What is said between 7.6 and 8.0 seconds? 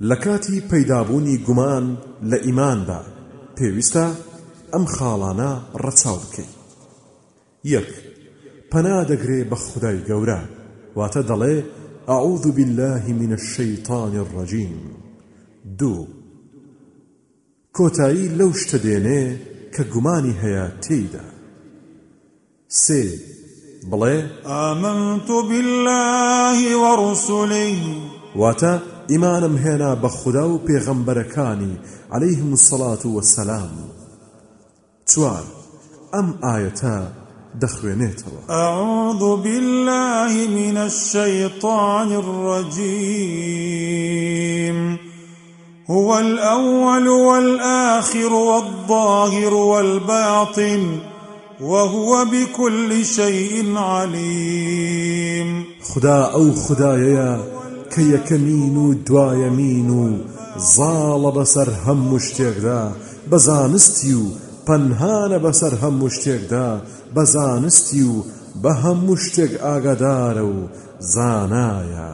یەک